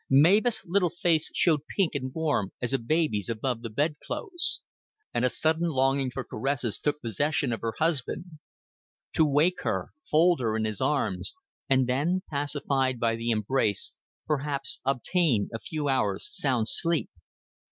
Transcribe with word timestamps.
Mavis' 0.09 0.65
little 0.65 0.89
face 0.89 1.29
showed 1.35 1.61
pink 1.77 1.93
and 1.93 2.11
warm 2.11 2.53
as 2.59 2.73
a 2.73 2.79
baby's 2.79 3.29
above 3.29 3.61
the 3.61 3.69
bed 3.69 3.97
clothes. 4.03 4.61
And 5.13 5.23
a 5.23 5.29
sudden 5.29 5.67
longing 5.69 6.09
for 6.09 6.23
caresses 6.23 6.79
took 6.79 6.99
possession 7.03 7.53
of 7.53 7.61
her 7.61 7.75
husband. 7.77 8.39
To 9.13 9.23
wake 9.27 9.61
her, 9.61 9.89
fold 10.09 10.39
her 10.39 10.57
in 10.57 10.65
his 10.65 10.81
arms, 10.81 11.35
and 11.69 11.85
then, 11.85 12.23
pacified 12.31 12.99
by 12.99 13.15
the 13.15 13.29
embrace, 13.29 13.91
perhaps 14.25 14.79
obtain 14.83 15.49
a 15.53 15.59
few 15.59 15.87
hours' 15.87 16.27
sound 16.31 16.67
sleep? 16.67 17.11